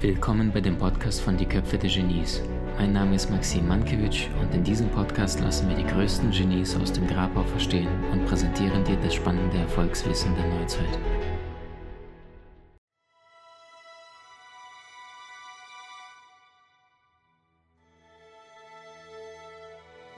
[0.00, 2.40] Willkommen bei dem Podcast von Die Köpfe der Genies.
[2.78, 6.92] Mein Name ist Maxim Mankewitsch und in diesem Podcast lassen wir die größten Genies aus
[6.92, 10.98] dem Grabau verstehen und präsentieren dir das spannende Erfolgswissen der Neuzeit.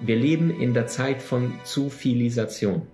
[0.00, 2.86] Wir leben in der Zeit von Zufilisation.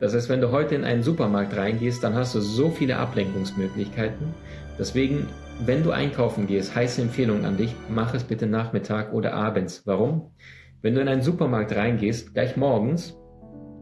[0.00, 4.34] Das heißt, wenn du heute in einen Supermarkt reingehst, dann hast du so viele Ablenkungsmöglichkeiten.
[4.78, 5.26] Deswegen
[5.64, 9.82] wenn du einkaufen gehst, heiße Empfehlung an dich, mach es bitte Nachmittag oder abends.
[9.86, 10.30] Warum?
[10.82, 13.16] Wenn du in einen Supermarkt reingehst, gleich morgens,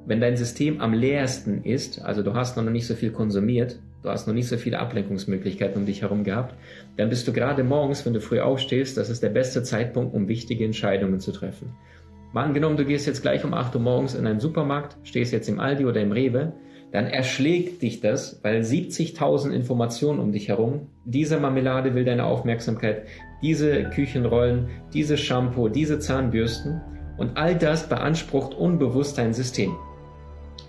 [0.07, 4.09] wenn dein System am leersten ist, also du hast noch nicht so viel konsumiert, du
[4.09, 6.55] hast noch nicht so viele Ablenkungsmöglichkeiten um dich herum gehabt,
[6.97, 10.29] dann bist du gerade morgens, wenn du früh aufstehst, das ist der beste Zeitpunkt, um
[10.29, 11.75] wichtige Entscheidungen zu treffen.
[12.35, 15.49] Mal angenommen, du gehst jetzt gleich um 8 Uhr morgens in einen Supermarkt, stehst jetzt
[15.49, 16.53] im Aldi oder im Rewe,
[16.91, 23.07] dann erschlägt dich das, weil 70.000 Informationen um dich herum, diese Marmelade will deine Aufmerksamkeit,
[23.41, 26.81] diese Küchenrollen, diese Shampoo, diese Zahnbürsten
[27.19, 29.77] und all das beansprucht unbewusst dein System.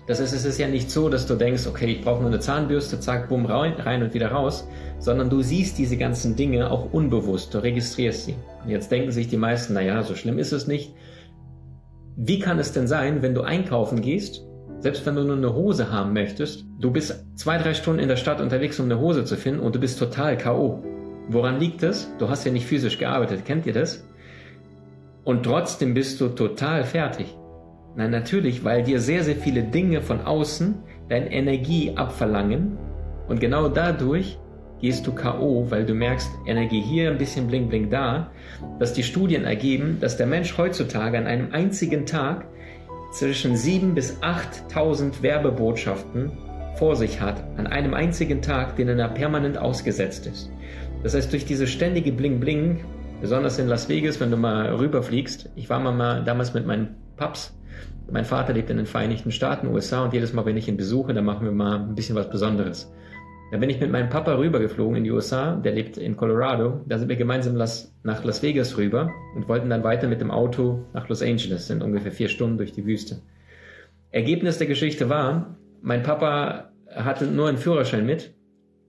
[0.06, 2.38] Das heißt, es ist ja nicht so, dass du denkst, okay, ich brauche nur eine
[2.38, 4.68] Zahnbürste, zack, bumm, rein und wieder raus,
[5.00, 8.36] sondern du siehst diese ganzen Dinge auch unbewusst, du registrierst sie.
[8.62, 10.94] Und jetzt denken sich die meisten, naja, so schlimm ist es nicht.
[12.16, 14.46] Wie kann es denn sein, wenn du einkaufen gehst
[14.80, 18.16] selbst wenn du nur eine Hose haben möchtest, du bist zwei, drei Stunden in der
[18.16, 20.82] Stadt unterwegs, um eine Hose zu finden und du bist total K.O.
[21.28, 22.08] Woran liegt das?
[22.18, 24.06] Du hast ja nicht physisch gearbeitet, kennt ihr das?
[25.24, 27.34] Und trotzdem bist du total fertig.
[27.96, 30.74] Nein, natürlich, weil dir sehr, sehr viele Dinge von außen
[31.08, 32.76] deine Energie abverlangen
[33.26, 34.38] und genau dadurch
[34.80, 38.30] gehst du K.O., weil du merkst, Energie hier, ein bisschen Bling Bling da,
[38.78, 42.46] dass die Studien ergeben, dass der Mensch heutzutage an einem einzigen Tag
[43.12, 46.32] zwischen 7.000 bis 8.000 Werbebotschaften
[46.76, 50.50] vor sich hat, an einem einzigen Tag, denen er permanent ausgesetzt ist.
[51.02, 52.84] Das heißt, durch diese ständige Bling-Bling,
[53.20, 57.56] besonders in Las Vegas, wenn du mal rüberfliegst, ich war mal damals mit meinen Paps,
[58.10, 61.12] mein Vater lebt in den Vereinigten Staaten, USA, und jedes Mal, wenn ich ihn besuche,
[61.12, 62.92] dann machen wir mal ein bisschen was Besonderes.
[63.52, 66.80] Da bin ich mit meinem Papa rübergeflogen in die USA, der lebt in Colorado.
[66.86, 70.84] Da sind wir gemeinsam nach Las Vegas rüber und wollten dann weiter mit dem Auto
[70.92, 73.22] nach Los Angeles, sind ungefähr vier Stunden durch die Wüste.
[74.10, 78.34] Ergebnis der Geschichte war, mein Papa hatte nur einen Führerschein mit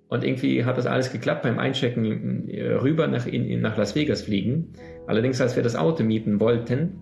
[0.08, 4.24] und irgendwie hat das alles geklappt beim Einchecken äh, rüber nach, in, nach Las Vegas
[4.24, 4.74] fliegen.
[5.06, 7.02] Allerdings, als wir das Auto mieten wollten,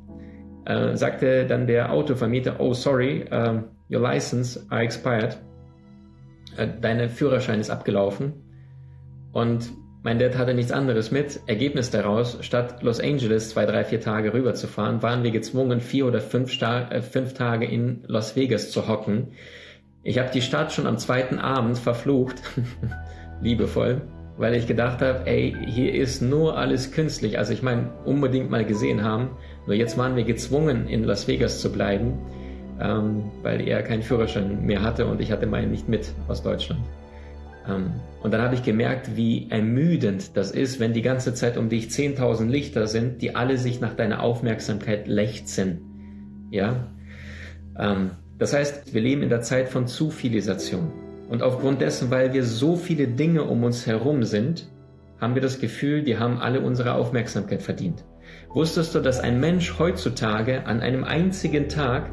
[0.65, 5.37] äh, sagte dann der Autovermieter, oh sorry, uh, your license are expired.
[6.57, 8.33] Äh, deine Führerschein ist abgelaufen.
[9.31, 9.69] Und
[10.03, 11.39] mein Dad hatte nichts anderes mit.
[11.47, 16.21] Ergebnis daraus, statt Los Angeles zwei, drei, vier Tage rüberzufahren, waren wir gezwungen, vier oder
[16.21, 19.29] fünf, Sta äh, fünf Tage in Las Vegas zu hocken.
[20.03, 22.35] Ich habe die Stadt schon am zweiten Abend verflucht,
[23.41, 24.03] liebevoll,
[24.37, 27.39] weil ich gedacht habe, ey, hier ist nur alles künstlich.
[27.39, 29.31] Also ich meine, unbedingt mal gesehen haben.
[29.65, 32.19] Nur jetzt waren wir gezwungen, in Las Vegas zu bleiben
[32.79, 36.81] ähm, weil er keinen Führerschein mehr hatte und ich hatte meinen nicht mit aus Deutschland.
[37.67, 37.91] Ähm,
[38.21, 41.87] und dann habe ich gemerkt, wie ermüdend das ist, wenn die ganze Zeit um dich
[41.87, 46.47] 10.000 Lichter sind, die alle sich nach deiner Aufmerksamkeit lechzen.
[46.51, 46.87] Ja?
[47.77, 50.91] Ähm, das heißt, wir leben in der Zeit von Zufilisation.
[51.29, 54.67] Und aufgrund dessen, weil wir so viele Dinge um uns herum sind,
[55.19, 58.03] haben wir das Gefühl, die haben alle unsere Aufmerksamkeit verdient.
[58.53, 62.11] Wusstest du, dass ein Mensch heutzutage an einem einzigen Tag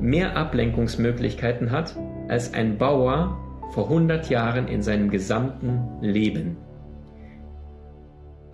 [0.00, 1.96] mehr Ablenkungsmöglichkeiten hat
[2.28, 3.38] als ein Bauer
[3.72, 6.56] vor 100 Jahren in seinem gesamten Leben.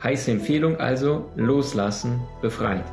[0.02, 2.84] Heiße Empfehlung also, loslassen, befreit.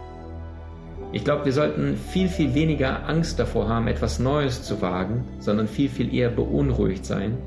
[1.11, 5.67] Ich glaube, wir sollten viel, viel weniger Angst davor haben, etwas Neues zu wagen, sondern
[5.67, 7.37] viel, viel eher beunruhigt sein,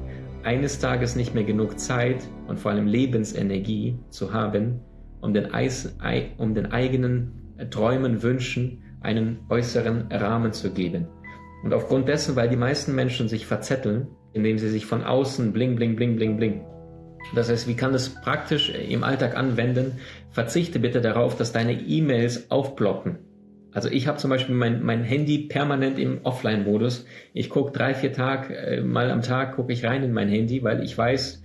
[0.42, 4.80] eines Tages nicht mehr genug Zeit und vor allem Lebensenergie zu haben,
[5.20, 5.96] um den, Eis,
[6.38, 11.08] um den eigenen Träumen, Wünschen einen äußeren Rahmen zu geben.
[11.62, 15.76] Und aufgrund dessen, weil die meisten Menschen sich verzetteln, indem sie sich von außen bling,
[15.76, 16.64] bling, bling, bling, bling.
[17.34, 19.99] Das heißt, wie kann das praktisch im Alltag anwenden?
[20.31, 23.19] Verzichte bitte darauf, dass deine E-Mails aufploppen.
[23.72, 27.06] Also ich habe zum Beispiel mein, mein Handy permanent im Offline-Modus.
[27.32, 30.62] Ich gucke drei, vier Tage äh, mal am Tag gucke ich rein in mein Handy,
[30.62, 31.41] weil ich weiß,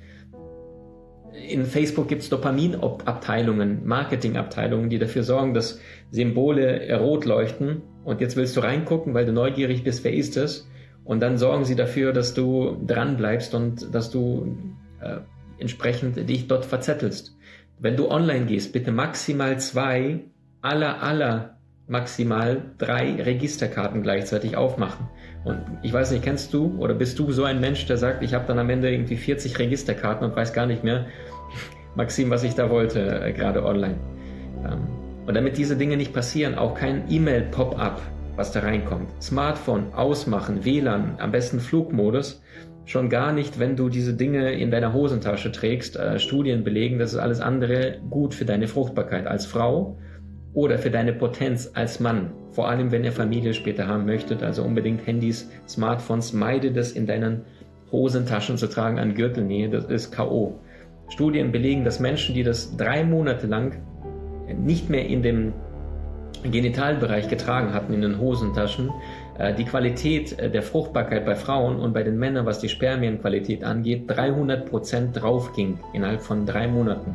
[1.48, 5.80] in Facebook gibt es Dopaminabteilungen, Marketingabteilungen, die dafür sorgen, dass
[6.12, 7.82] Symbole rot leuchten.
[8.04, 10.68] Und jetzt willst du reingucken, weil du neugierig bist, wer ist es?
[11.04, 14.58] Und dann sorgen sie dafür, dass du dran bleibst und dass du
[15.02, 15.20] äh,
[15.58, 17.38] entsprechend dich dort verzettelst.
[17.80, 20.26] Wenn du online gehst, bitte maximal zwei
[20.62, 21.57] aller aller
[21.88, 25.08] maximal drei Registerkarten gleichzeitig aufmachen.
[25.46, 28.34] Und ich weiß nicht, kennst du oder bist du so ein Mensch, der sagt, ich
[28.34, 31.06] habe dann am Ende irgendwie 40 Registerkarten und weiß gar nicht mehr,
[31.96, 33.96] Maxim, was ich da wollte, äh, gerade online.
[34.66, 34.88] Ähm,
[35.26, 38.02] und damit diese Dinge nicht passieren, auch kein E-Mail-Pop-up,
[38.36, 39.10] was da reinkommt.
[39.22, 42.42] Smartphone ausmachen, WLAN, am besten Flugmodus.
[42.86, 45.96] Schon gar nicht, wenn du diese Dinge in deiner Hosentasche trägst.
[45.96, 49.98] Äh, Studien belegen, das ist alles andere gut für deine Fruchtbarkeit als Frau
[50.58, 52.32] oder für deine Potenz als Mann.
[52.50, 54.42] Vor allem, wenn ihr Familie später haben möchtet.
[54.42, 57.44] Also unbedingt Handys, Smartphones, meide das in deinen
[57.92, 59.70] Hosentaschen zu tragen an Gürtelnähe.
[59.70, 60.56] Das ist K.O.
[61.10, 63.78] Studien belegen, dass Menschen, die das drei Monate lang
[64.58, 65.54] nicht mehr in dem
[66.42, 68.90] Genitalbereich getragen hatten, in den Hosentaschen,
[69.38, 73.64] äh, die Qualität äh, der Fruchtbarkeit bei Frauen und bei den Männern, was die Spermienqualität
[73.64, 77.14] angeht, 300 Prozent draufging innerhalb von drei Monaten.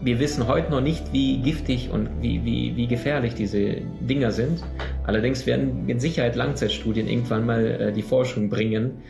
[0.00, 4.62] Wir wissen heute noch nicht, wie giftig und wie, wie, wie gefährlich diese Dinger sind.
[5.04, 9.02] Allerdings werden mit Sicherheit Langzeitstudien irgendwann mal äh, die Forschung bringen,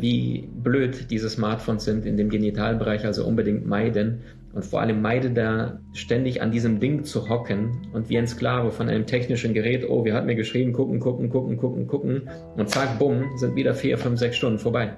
[0.00, 4.22] wie blöd diese Smartphones sind in dem Genitalbereich, also unbedingt meiden
[4.54, 8.72] und vor allem meide da ständig an diesem Ding zu hocken und wie ein Sklave
[8.72, 12.68] von einem technischen Gerät, oh, wer hat mir geschrieben, gucken, gucken, gucken, gucken, gucken und
[12.68, 14.96] zack, bumm, sind wieder vier, fünf, sechs Stunden vorbei.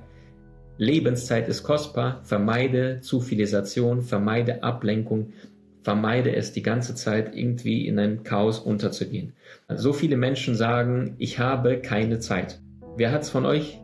[0.80, 5.34] Lebenszeit ist kostbar, vermeide Zufilisation, vermeide Ablenkung,
[5.82, 9.34] vermeide es die ganze Zeit irgendwie in ein Chaos unterzugehen.
[9.68, 12.60] So viele Menschen sagen, ich habe keine Zeit.
[12.96, 13.78] Wer hat's von euch,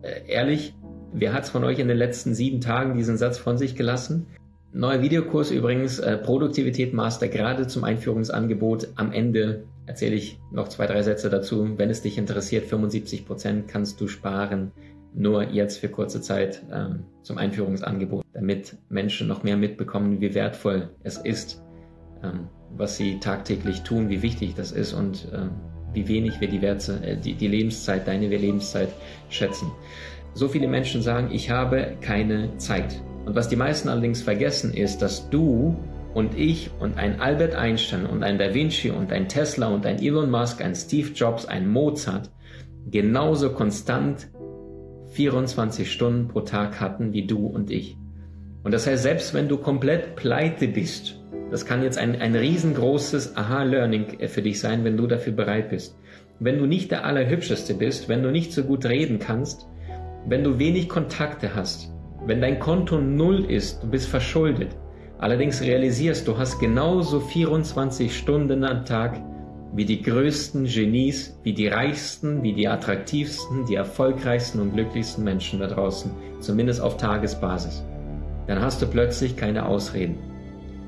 [0.00, 0.74] äh, ehrlich,
[1.12, 4.28] wer hat's von euch in den letzten sieben Tagen diesen Satz von sich gelassen?
[4.72, 8.88] Neuer Videokurs übrigens, äh, Produktivität Master, gerade zum Einführungsangebot.
[8.94, 11.76] Am Ende erzähle ich noch zwei, drei Sätze dazu.
[11.76, 14.72] Wenn es dich interessiert, 75 Prozent kannst du sparen.
[15.18, 20.90] Nur jetzt für kurze Zeit ähm, zum Einführungsangebot, damit Menschen noch mehr mitbekommen, wie wertvoll
[21.02, 21.60] es ist,
[22.22, 25.50] ähm, was sie tagtäglich tun, wie wichtig das ist und ähm,
[25.92, 28.90] wie wenig wir die, Werte, äh, die, die Lebenszeit, deine Lebenszeit
[29.28, 29.72] schätzen.
[30.34, 33.02] So viele Menschen sagen, ich habe keine Zeit.
[33.26, 35.76] Und was die meisten allerdings vergessen ist, dass du
[36.14, 40.00] und ich und ein Albert Einstein und ein Da Vinci und ein Tesla und ein
[40.00, 42.30] Elon Musk, ein Steve Jobs, ein Mozart
[42.88, 44.28] genauso konstant
[45.08, 47.96] 24 Stunden pro Tag hatten wie du und ich.
[48.62, 51.20] Und das heißt, selbst wenn du komplett pleite bist,
[51.50, 55.96] das kann jetzt ein, ein riesengroßes Aha-Learning für dich sein, wenn du dafür bereit bist.
[56.40, 59.66] Wenn du nicht der Allerhübscheste bist, wenn du nicht so gut reden kannst,
[60.26, 61.90] wenn du wenig Kontakte hast,
[62.26, 64.76] wenn dein Konto null ist, du bist verschuldet,
[65.18, 69.20] allerdings realisierst, du hast genauso 24 Stunden am Tag
[69.74, 75.60] wie die größten Genies, wie die reichsten, wie die attraktivsten, die erfolgreichsten und glücklichsten Menschen
[75.60, 76.10] da draußen,
[76.40, 77.84] zumindest auf Tagesbasis,
[78.46, 80.16] dann hast du plötzlich keine Ausreden.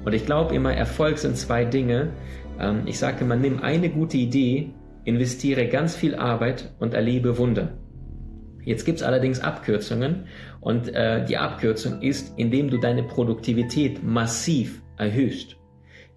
[0.04, 2.10] Und ich glaube immer, Erfolg sind zwei Dinge.
[2.58, 4.70] Ähm, ich sage immer, nimm eine gute Idee,
[5.04, 7.74] investiere ganz viel Arbeit und erlebe Wunder.
[8.64, 10.26] Jetzt gibt es allerdings Abkürzungen
[10.60, 15.56] und äh, die Abkürzung ist, indem du deine Produktivität massiv erhöhst.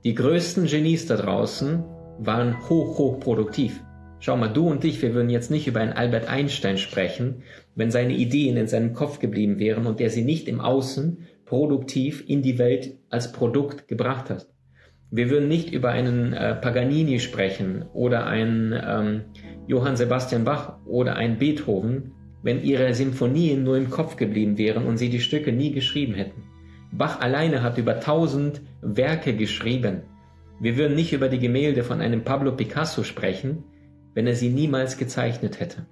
[0.03, 1.83] Die größten Genies da draußen
[2.19, 3.83] waren hoch, hoch produktiv.
[4.19, 7.43] Schau mal, du und ich, wir würden jetzt nicht über einen Albert Einstein sprechen,
[7.75, 12.23] wenn seine Ideen in seinem Kopf geblieben wären und er sie nicht im Außen produktiv
[12.27, 14.47] in die Welt als Produkt gebracht hat.
[15.11, 19.21] Wir würden nicht über einen äh, Paganini sprechen oder einen ähm,
[19.67, 24.97] Johann Sebastian Bach oder einen Beethoven, wenn ihre Symphonien nur im Kopf geblieben wären und
[24.97, 26.43] sie die Stücke nie geschrieben hätten.
[26.91, 30.03] Bach alleine hat über tausend Werke geschrieben.
[30.63, 33.65] Wir würden nicht über die Gemälde von einem Pablo Picasso sprechen,
[34.13, 35.85] wenn er sie niemals gezeichnet hätte.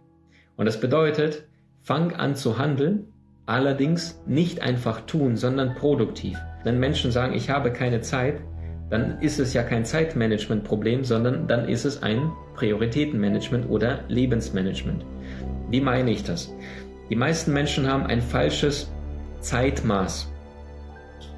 [0.55, 1.43] Und das bedeutet,
[1.81, 3.07] fang an zu handeln,
[3.45, 6.39] allerdings nicht einfach tun, sondern produktiv.
[6.63, 8.39] Wenn Menschen sagen, ich habe keine Zeit,
[8.89, 15.03] dann ist es ja kein Zeitmanagement-Problem, sondern dann ist es ein Prioritätenmanagement oder Lebensmanagement.
[15.69, 16.49] Wie meine ich das?
[17.09, 18.89] Die meisten Menschen haben ein falsches
[19.41, 20.31] Zeitmaß.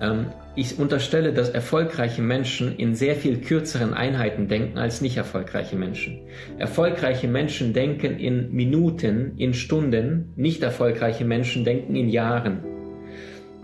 [0.02, 5.76] Ähm, ich unterstelle, dass erfolgreiche Menschen in sehr viel kürzeren Einheiten denken als nicht erfolgreiche
[5.76, 6.20] Menschen.
[6.60, 12.64] Erfolgreiche Menschen denken in Minuten, in Stunden, nicht erfolgreiche Menschen denken in Jahren.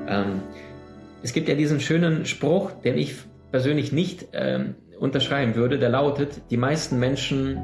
[0.08, 0.42] Ähm,
[1.22, 3.16] es gibt ja diesen schönen Spruch, den ich
[3.52, 7.62] persönlich nicht ähm, unterschreiben würde, der lautet, die meisten Menschen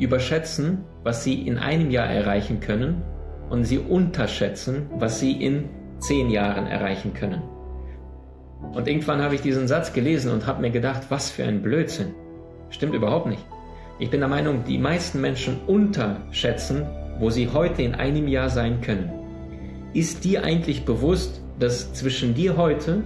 [0.00, 3.02] überschätzen, was sie in einem Jahr erreichen können
[3.50, 7.53] und sie unterschätzen, was sie in zehn Jahren erreichen können.
[8.72, 12.14] Und irgendwann habe ich diesen Satz gelesen und habe mir gedacht, was für ein Blödsinn.
[12.70, 13.44] Stimmt überhaupt nicht.
[13.98, 16.86] Ich bin der Meinung, die meisten Menschen unterschätzen,
[17.18, 19.12] wo sie heute in einem Jahr sein können.
[19.92, 23.04] Ist dir eigentlich bewusst, dass zwischen dir heute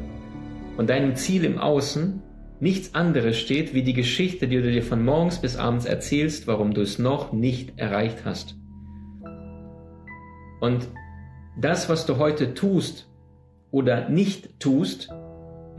[0.78, 2.23] und deinem Ziel im Außen
[2.61, 6.73] nichts anderes steht wie die Geschichte, die du dir von morgens bis abends erzählst, warum
[6.73, 8.57] du es noch nicht erreicht hast.
[10.61, 10.88] Und
[11.61, 13.09] das, was du heute tust
[13.71, 15.11] oder nicht tust,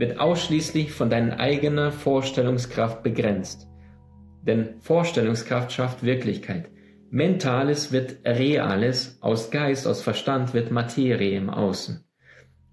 [0.00, 3.68] wird ausschließlich von deiner eigenen Vorstellungskraft begrenzt.
[4.42, 6.70] Denn Vorstellungskraft schafft Wirklichkeit.
[7.10, 12.02] Mentales wird Reales, aus Geist, aus Verstand wird Materie im Außen.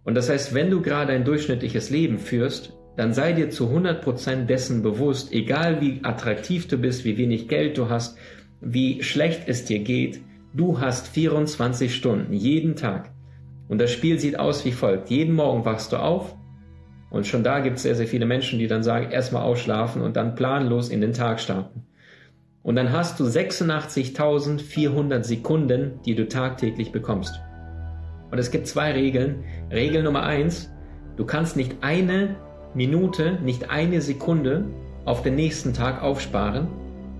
[0.05, 4.45] Und das heißt, wenn du gerade ein durchschnittliches Leben führst, dann sei dir zu 100%
[4.45, 8.17] dessen bewusst, egal wie attraktiv du bist, wie wenig Geld du hast,
[8.61, 10.21] wie schlecht es dir geht,
[10.53, 13.11] du hast 24 Stunden jeden Tag.
[13.67, 15.09] Und das Spiel sieht aus wie folgt.
[15.09, 16.36] Jeden Morgen wachst du auf
[17.09, 20.17] und schon da gibt es sehr, sehr viele Menschen, die dann sagen, erstmal ausschlafen und
[20.17, 21.85] dann planlos in den Tag starten.
[22.63, 27.39] Und dann hast du 86.400 Sekunden, die du tagtäglich bekommst.
[28.29, 29.45] Und es gibt zwei Regeln.
[29.71, 30.69] Regel Nummer eins,
[31.15, 32.35] du kannst nicht eine
[32.73, 34.65] Minute, nicht eine Sekunde
[35.05, 36.67] auf den nächsten Tag aufsparen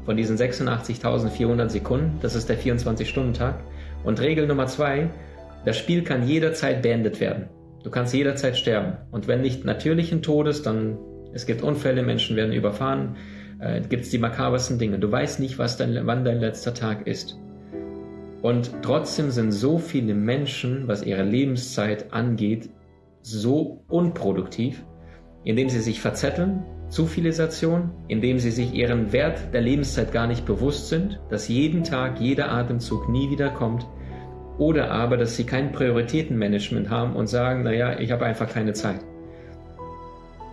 [0.04, 2.20] von diesen 86.400 Sekunden.
[2.22, 3.56] Das ist der 24-Stunden-Tag.
[4.04, 5.10] Und Regel Nummer zwei,
[5.64, 7.48] das Spiel kann jederzeit beendet werden.
[7.84, 8.98] Du kannst jederzeit sterben.
[9.12, 10.98] Und wenn nicht natürlichen Todes, dann
[11.34, 13.16] es gibt Unfälle, Menschen werden überfahren,
[13.60, 15.00] äh, gibt es die makabersten Dinge.
[15.00, 17.38] Du weißt nicht, was dein, wann dein letzter Tag ist.
[18.42, 22.70] Und trotzdem sind so viele Menschen, was ihre Lebenszeit angeht,
[23.22, 24.84] so unproduktiv,
[25.44, 30.88] indem sie sich verzetteln, Zufilisation, indem sie sich ihren Wert der Lebenszeit gar nicht bewusst
[30.88, 33.86] sind, dass jeden Tag, jeder Atemzug nie wieder kommt,
[34.58, 39.00] oder aber, dass sie kein Prioritätenmanagement haben und sagen, naja, ich habe einfach keine Zeit.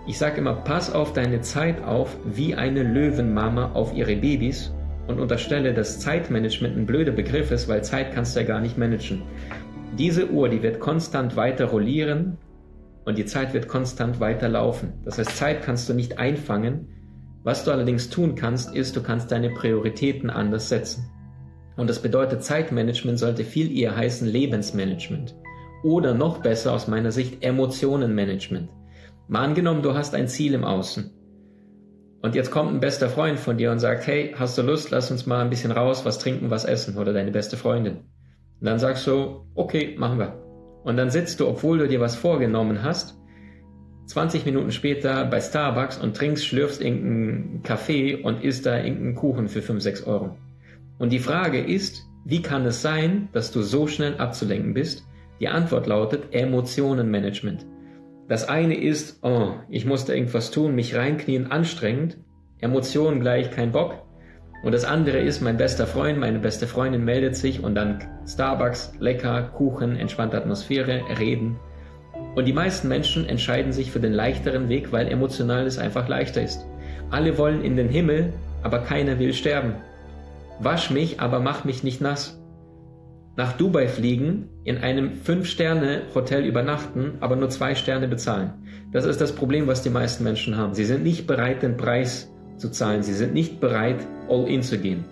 [0.06, 4.74] Ich sage immer, pass auf deine Zeit auf wie eine Löwenmama auf ihre Babys
[5.06, 8.76] und unterstelle, dass Zeitmanagement ein blöder Begriff ist, weil Zeit kannst du ja gar nicht
[8.76, 9.22] managen.
[9.98, 12.36] Diese Uhr, die wird konstant weiter rollieren
[13.04, 14.92] und die Zeit wird konstant weiter laufen.
[15.04, 16.88] Das heißt, Zeit kannst du nicht einfangen.
[17.42, 21.10] Was du allerdings tun kannst, ist, du kannst deine Prioritäten anders setzen.
[21.76, 25.34] Und das bedeutet, Zeitmanagement sollte viel eher heißen Lebensmanagement.
[25.82, 28.70] Oder noch besser aus meiner Sicht Emotionenmanagement.
[29.28, 31.10] Mal angenommen, du hast ein Ziel im Außen.
[32.22, 35.10] Und jetzt kommt ein bester Freund von dir und sagt, hey, hast du Lust, lass
[35.10, 37.96] uns mal ein bisschen raus, was trinken, was essen oder deine beste Freundin.
[38.60, 40.40] Und dann sagst du, okay, machen wir.
[40.84, 43.18] Und dann sitzt du, obwohl du dir was vorgenommen hast,
[44.06, 49.48] 20 Minuten später bei Starbucks und trinkst, schlürfst irgendeinen Kaffee und isst da irgendeinen Kuchen
[49.48, 50.36] für 5, 6 Euro.
[50.98, 55.06] Und die Frage ist, wie kann es sein, dass du so schnell abzulenken bist?
[55.40, 57.66] Die Antwort lautet Emotionenmanagement.
[58.28, 62.16] Das eine ist, oh, ich musste irgendwas tun, mich reinknien, anstrengend.
[62.60, 64.02] Emotionen gleich kein Bock.
[64.62, 68.94] Und das andere ist, mein bester Freund, meine beste Freundin meldet sich und dann Starbucks,
[68.98, 71.58] lecker, Kuchen, entspannte Atmosphäre, reden.
[72.34, 76.42] Und die meisten Menschen entscheiden sich für den leichteren Weg, weil emotional es einfach leichter
[76.42, 76.64] ist.
[77.10, 78.32] Alle wollen in den Himmel,
[78.62, 79.74] aber keiner will sterben.
[80.60, 82.40] Wasch mich, aber mach mich nicht nass.
[83.36, 88.52] Nach Dubai fliegen, in einem 5-Sterne-Hotel übernachten, aber nur 2 Sterne bezahlen.
[88.92, 90.74] Das ist das Problem, was die meisten Menschen haben.
[90.74, 93.02] Sie sind nicht bereit, den Preis zu zahlen.
[93.02, 95.04] Sie sind nicht bereit, all in zu gehen.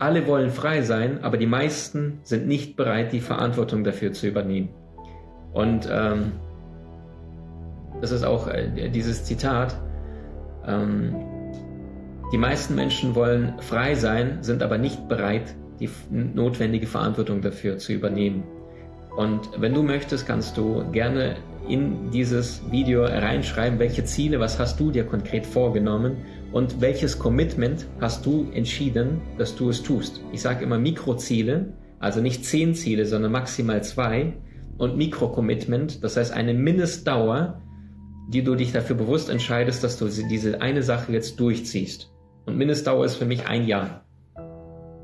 [0.00, 4.70] Alle wollen frei sein, aber die meisten sind nicht bereit, die Verantwortung dafür zu übernehmen.
[5.52, 6.32] Und ähm,
[8.00, 9.76] das ist auch äh, dieses Zitat.
[10.66, 11.14] Ähm,
[12.34, 17.92] die meisten Menschen wollen frei sein, sind aber nicht bereit, die notwendige Verantwortung dafür zu
[17.92, 18.42] übernehmen.
[19.16, 21.36] Und wenn du möchtest, kannst du gerne
[21.68, 26.16] in dieses Video reinschreiben, welche Ziele, was hast du dir konkret vorgenommen
[26.50, 30.20] und welches Commitment hast du entschieden, dass du es tust.
[30.32, 34.32] Ich sage immer Mikroziele, also nicht zehn Ziele, sondern maximal zwei
[34.76, 37.62] und Mikrocommitment, das heißt eine Mindestdauer,
[38.28, 42.10] die du dich dafür bewusst entscheidest, dass du diese eine Sache jetzt durchziehst.
[42.46, 44.04] Und Mindestdauer ist für mich ein Jahr.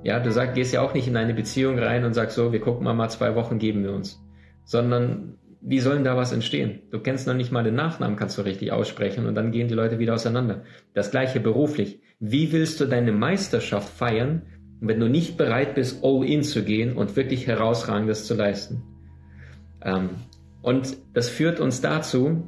[0.02, 2.60] Ja, du sag, gehst ja auch nicht in eine Beziehung rein und sagst so, wir
[2.60, 4.22] gucken mal, mal zwei Wochen geben wir uns.
[4.64, 6.82] Sondern, wie sollen da was entstehen?
[6.90, 9.74] Du kennst noch nicht mal den Nachnamen, kannst du richtig aussprechen und dann gehen die
[9.74, 10.62] Leute wieder auseinander.
[10.94, 12.00] Das gleiche beruflich.
[12.18, 14.42] Wie willst du deine Meisterschaft feiern,
[14.80, 18.82] wenn du nicht bereit bist, all in zu gehen und wirklich herausragendes zu leisten?
[19.82, 20.10] Ähm,
[20.62, 22.44] und das führt uns dazu,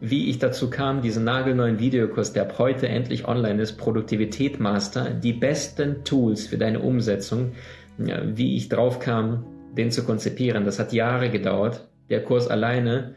[0.00, 5.10] wie ich dazu kam, diesen nagelneuen Videokurs, der ab heute endlich online ist, Produktivität Master,
[5.10, 7.52] die besten Tools für deine Umsetzung,
[7.96, 10.64] wie ich drauf kam, den zu konzipieren.
[10.64, 11.88] Das hat Jahre gedauert.
[12.10, 13.14] Der Kurs alleine,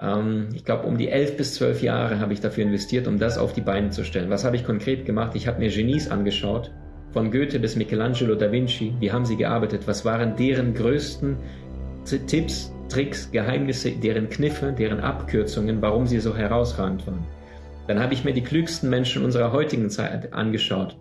[0.00, 3.38] ähm, ich glaube, um die elf bis zwölf Jahre habe ich dafür investiert, um das
[3.38, 4.30] auf die Beine zu stellen.
[4.30, 5.34] Was habe ich konkret gemacht?
[5.34, 6.70] Ich habe mir Genies angeschaut,
[7.12, 8.94] von Goethe bis Michelangelo da Vinci.
[9.00, 9.82] Wie haben sie gearbeitet?
[9.86, 11.36] Was waren deren größten
[12.26, 17.24] Tipps, Tricks, Geheimnisse, deren Kniffe, deren Abkürzungen, warum sie so herausragend waren.
[17.86, 20.96] Dann habe ich mir die klügsten Menschen unserer heutigen Zeit angeschaut.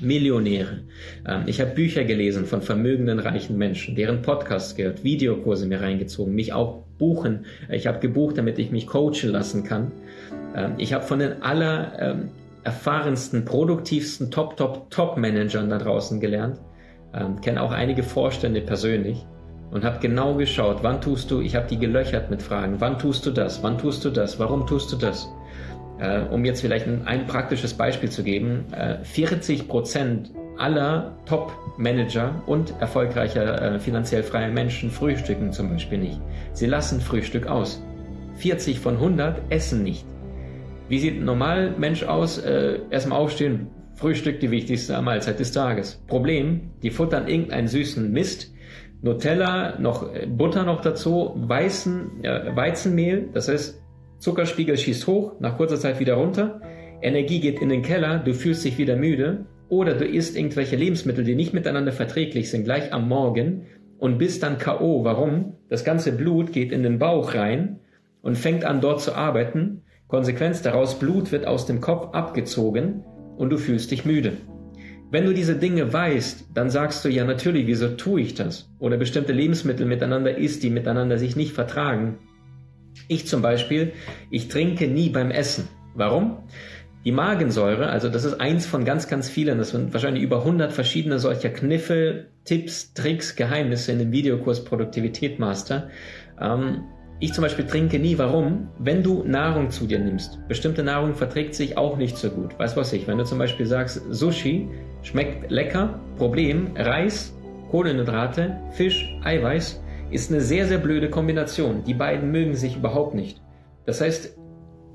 [0.00, 0.84] Millionäre.
[1.26, 6.34] Ähm, ich habe Bücher gelesen von vermögenden, reichen Menschen, deren Podcasts gehört, Videokurse mir reingezogen,
[6.34, 7.46] mich auch buchen.
[7.70, 9.92] Ich habe gebucht, damit ich mich coachen lassen kann.
[10.56, 12.30] Ähm, ich habe von den aller ähm,
[12.64, 16.60] erfahrensten, produktivsten Top, Top, Top-Managern da draußen gelernt.
[17.42, 19.24] Kenne auch einige Vorstände persönlich
[19.74, 23.26] und habe genau geschaut, wann tust du, ich habe die gelöchert mit Fragen, wann tust
[23.26, 25.28] du das, wann tust du das, warum tust du das?
[25.98, 32.40] Äh, um jetzt vielleicht ein, ein, praktisches Beispiel zu geben, äh, 40 Prozent aller Top-Manager
[32.46, 36.20] und erfolgreicher äh, finanziell freier Menschen frühstücken zum Beispiel nicht.
[36.52, 37.82] Sie lassen Frühstück aus.
[38.36, 40.06] 40 von 100 essen nicht.
[40.88, 42.38] Wie sieht ein normal Mensch aus?
[42.38, 46.00] Äh, erstmal aufstehen, Frühstück die wichtigste Mahlzeit des Tages.
[46.06, 48.53] Problem, die futtern irgendeinen süßen Mist,
[49.04, 53.82] Nutella, noch äh, Butter noch dazu, Weißen, äh, Weizenmehl, das heißt
[54.18, 56.62] Zuckerspiegel schießt hoch, nach kurzer Zeit wieder runter,
[57.02, 61.22] Energie geht in den Keller, du fühlst dich wieder müde oder du isst irgendwelche Lebensmittel,
[61.22, 63.66] die nicht miteinander verträglich sind, gleich am Morgen
[63.98, 65.04] und bist dann KO.
[65.04, 65.52] Warum?
[65.68, 67.80] Das ganze Blut geht in den Bauch rein
[68.22, 69.82] und fängt an dort zu arbeiten.
[70.08, 73.04] Konsequenz daraus, Blut wird aus dem Kopf abgezogen
[73.36, 74.32] und du fühlst dich müde.
[75.14, 78.68] Wenn du diese Dinge weißt, dann sagst du ja natürlich, wieso tue ich das?
[78.80, 82.18] Oder bestimmte Lebensmittel miteinander isst, die miteinander sich nicht vertragen.
[83.06, 83.92] Ich zum Beispiel,
[84.32, 85.68] ich trinke nie beim Essen.
[85.94, 86.38] Warum?
[87.04, 90.72] Die Magensäure, also das ist eins von ganz, ganz vielen, das sind wahrscheinlich über 100
[90.72, 95.90] verschiedene solcher Kniffe, Tipps, Tricks, Geheimnisse in dem Videokurs Produktivität Master.
[96.40, 96.82] Ähm,
[97.20, 98.18] ich zum Beispiel trinke nie.
[98.18, 98.66] Warum?
[98.80, 100.40] Wenn du Nahrung zu dir nimmst.
[100.48, 102.58] Bestimmte Nahrung verträgt sich auch nicht so gut.
[102.58, 103.06] Weißt was ich?
[103.06, 104.68] Wenn du zum Beispiel sagst, Sushi
[105.04, 107.32] schmeckt lecker, Problem, Reis,
[107.70, 109.80] Kohlenhydrate, Fisch, Eiweiß,
[110.10, 111.84] ist eine sehr, sehr blöde Kombination.
[111.84, 113.40] Die beiden mögen sich überhaupt nicht.
[113.86, 114.36] Das heißt,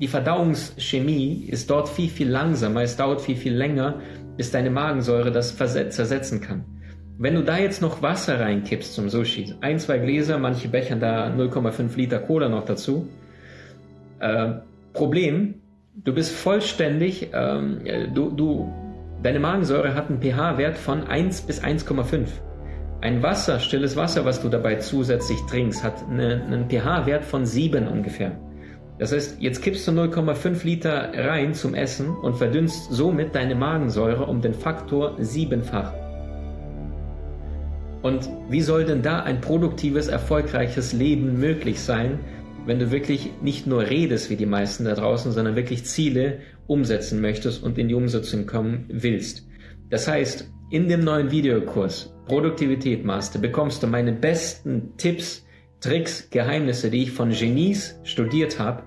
[0.02, 2.84] die Verdauungschemie ist dort viel, viel langsamer.
[2.84, 4.02] Es dauert viel, viel länger,
[4.38, 6.64] bis deine Magensäure das zersetzen kann.
[7.18, 11.28] Wenn du da jetzt noch Wasser reinkippst zum Sushi, ein, zwei Gläser, manche bechern da
[11.28, 13.10] 0,5 Liter Cola noch dazu.
[14.20, 14.54] Äh,
[14.94, 15.56] Problem,
[15.96, 17.82] du bist vollständig, ähm,
[18.14, 18.74] du, du,
[19.24, 22.28] deine Magensäure hat einen pH-Wert von 1 bis 1,5.
[23.02, 27.88] Ein Wasser, stilles Wasser, was du dabei zusätzlich trinkst, hat eine, einen pH-Wert von 7
[27.88, 28.38] ungefähr.
[28.98, 34.26] Das heißt, jetzt kippst du 0,5 Liter rein zum Essen und verdünnst somit deine Magensäure
[34.26, 35.94] um den Faktor siebenfach.
[38.02, 42.20] Und wie soll denn da ein produktives, erfolgreiches Leben möglich sein,
[42.70, 47.20] wenn du wirklich nicht nur redest wie die meisten da draußen, sondern wirklich Ziele umsetzen
[47.20, 49.48] möchtest und in die Umsetzung kommen willst?
[49.90, 55.48] Das heißt, in dem neuen Videokurs Produktivität Master bekommst du meine besten Tipps,
[55.82, 58.84] Tricks, Geheimnisse, die ich von Genies studiert habe,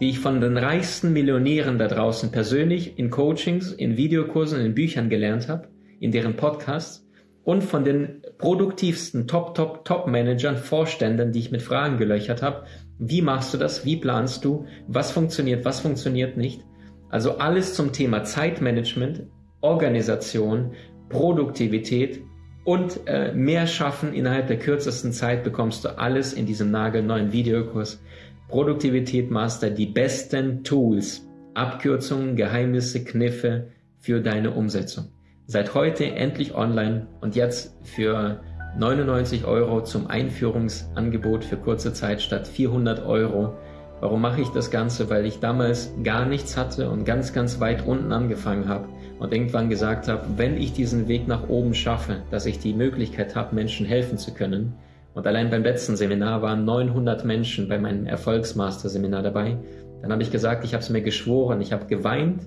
[0.00, 5.10] die ich von den reichsten Millionären da draußen persönlich in Coachings, in Videokursen, in Büchern
[5.10, 5.68] gelernt habe,
[6.00, 7.06] in deren Podcasts
[7.44, 12.64] und von den produktivsten Top, Top, Top-Managern, Vorständen, die ich mit Fragen gelöchert habe.
[12.98, 13.84] Wie machst du das?
[13.84, 14.66] Wie planst du?
[14.86, 15.64] Was funktioniert?
[15.64, 16.64] Was funktioniert nicht?
[17.10, 19.22] Also alles zum Thema Zeitmanagement,
[19.60, 20.72] Organisation,
[21.08, 22.20] Produktivität
[22.64, 28.02] und äh, mehr schaffen innerhalb der kürzesten Zeit bekommst du alles in diesem nagelneuen Videokurs.
[28.48, 35.06] Produktivität Master, die besten Tools, Abkürzungen, Geheimnisse, Kniffe für deine Umsetzung.
[35.46, 38.42] Seit heute endlich online und jetzt für
[38.76, 43.54] 99 Euro zum Einführungsangebot für kurze Zeit statt 400 Euro.
[44.00, 45.10] Warum mache ich das Ganze?
[45.10, 49.68] Weil ich damals gar nichts hatte und ganz, ganz weit unten angefangen habe und irgendwann
[49.68, 53.86] gesagt habe, wenn ich diesen Weg nach oben schaffe, dass ich die Möglichkeit habe, Menschen
[53.86, 54.74] helfen zu können.
[55.14, 59.56] Und allein beim letzten Seminar waren 900 Menschen bei meinem Erfolgsmaster-Seminar dabei.
[60.02, 62.42] Dann habe ich gesagt, ich habe es mir geschworen, ich habe geweint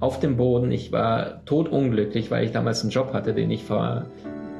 [0.00, 0.72] auf dem Boden.
[0.72, 4.06] Ich war totunglücklich, weil ich damals einen Job hatte, den ich vor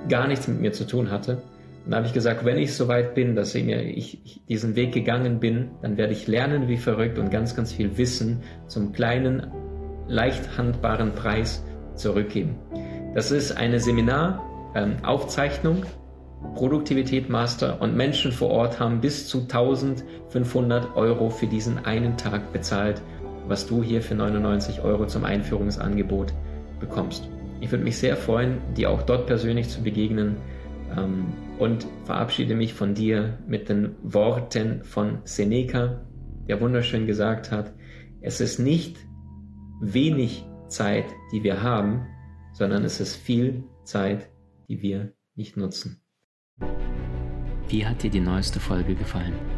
[0.09, 1.43] gar nichts mit mir zu tun hatte.
[1.85, 4.41] Und da habe ich gesagt, wenn ich so weit bin, dass ich, mir, ich, ich
[4.49, 8.43] diesen Weg gegangen bin, dann werde ich lernen wie verrückt und ganz, ganz viel Wissen
[8.67, 9.47] zum kleinen
[10.09, 11.63] leicht handbaren Preis
[11.95, 12.57] zurückgeben.
[13.15, 15.77] Das ist eine Seminaraufzeichnung.
[15.77, 15.85] Ähm,
[16.55, 22.53] Produktivität Master und Menschen vor Ort haben bis zu 1500 Euro für diesen einen Tag
[22.53, 23.01] bezahlt,
[23.49, 26.35] was du hier für 99 Euro zum Einführungsangebot
[26.79, 27.29] bekommst.
[27.61, 30.37] Ich würde mich sehr freuen, dir auch dort persönlich zu begegnen
[30.97, 31.27] ähm,
[31.59, 36.07] und verabschiede mich von dir mit den Worten von Seneca,
[36.49, 37.73] der wunderschön gesagt hat,
[38.21, 38.99] es ist nicht
[39.81, 42.07] wenig Zeit, die wir haben,
[42.53, 44.31] sondern es ist viel Zeit,
[44.69, 46.03] die wir nicht nutzen.
[47.69, 49.35] Wie hat dir die neueste Folge gefallen?